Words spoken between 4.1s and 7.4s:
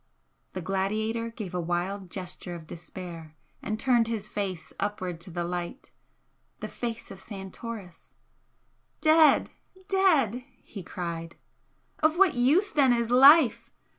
face upward to the light THE FACE OF